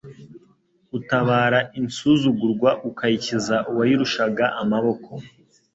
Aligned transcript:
Utabara 0.97 1.59
insuzugurwa 1.79 2.69
ukayikiza 2.89 3.55
uwayirushaga 3.71 4.45
amaboko 4.61 5.11